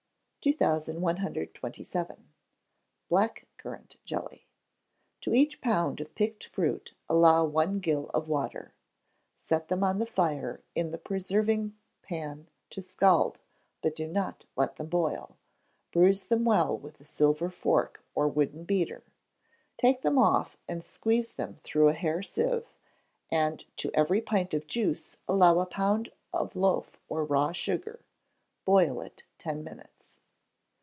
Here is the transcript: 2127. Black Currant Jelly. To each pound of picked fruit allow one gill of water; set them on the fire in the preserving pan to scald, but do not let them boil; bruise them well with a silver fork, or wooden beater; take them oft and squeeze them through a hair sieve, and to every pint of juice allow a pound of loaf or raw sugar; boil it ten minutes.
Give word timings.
2127. 0.43 2.27
Black 3.07 3.45
Currant 3.57 3.97
Jelly. 4.03 4.47
To 5.21 5.35
each 5.35 5.61
pound 5.61 6.01
of 6.01 6.15
picked 6.15 6.45
fruit 6.45 6.95
allow 7.07 7.45
one 7.45 7.77
gill 7.77 8.07
of 8.09 8.27
water; 8.27 8.73
set 9.35 9.67
them 9.67 9.83
on 9.83 9.99
the 9.99 10.05
fire 10.07 10.63
in 10.73 10.89
the 10.89 10.97
preserving 10.97 11.77
pan 12.01 12.49
to 12.71 12.81
scald, 12.81 13.37
but 13.83 13.95
do 13.95 14.07
not 14.07 14.45
let 14.55 14.77
them 14.77 14.87
boil; 14.87 15.37
bruise 15.91 16.23
them 16.25 16.43
well 16.43 16.75
with 16.75 16.99
a 16.99 17.05
silver 17.05 17.51
fork, 17.51 18.03
or 18.15 18.27
wooden 18.27 18.63
beater; 18.63 19.03
take 19.77 20.01
them 20.01 20.17
oft 20.17 20.57
and 20.67 20.83
squeeze 20.83 21.31
them 21.33 21.53
through 21.53 21.87
a 21.87 21.93
hair 21.93 22.23
sieve, 22.23 22.73
and 23.29 23.65
to 23.77 23.91
every 23.93 24.21
pint 24.21 24.55
of 24.55 24.65
juice 24.65 25.17
allow 25.27 25.59
a 25.59 25.67
pound 25.67 26.11
of 26.33 26.55
loaf 26.55 26.99
or 27.07 27.23
raw 27.23 27.51
sugar; 27.51 27.99
boil 28.65 29.01
it 29.01 29.23
ten 29.37 29.63
minutes. 29.63 29.89